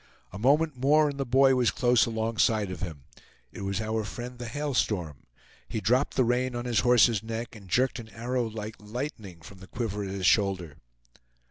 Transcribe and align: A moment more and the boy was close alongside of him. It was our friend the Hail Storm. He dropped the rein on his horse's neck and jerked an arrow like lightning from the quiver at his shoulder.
A 0.33 0.39
moment 0.39 0.75
more 0.75 1.09
and 1.09 1.19
the 1.19 1.27
boy 1.27 1.53
was 1.53 1.69
close 1.69 2.07
alongside 2.07 2.71
of 2.71 2.79
him. 2.81 3.03
It 3.51 3.61
was 3.61 3.79
our 3.79 4.03
friend 4.03 4.39
the 4.39 4.47
Hail 4.47 4.73
Storm. 4.73 5.27
He 5.69 5.79
dropped 5.79 6.15
the 6.15 6.23
rein 6.23 6.55
on 6.55 6.65
his 6.65 6.79
horse's 6.79 7.21
neck 7.21 7.55
and 7.55 7.69
jerked 7.69 7.99
an 7.99 8.09
arrow 8.09 8.49
like 8.49 8.77
lightning 8.79 9.41
from 9.43 9.59
the 9.59 9.67
quiver 9.67 10.03
at 10.03 10.09
his 10.09 10.25
shoulder. 10.25 10.77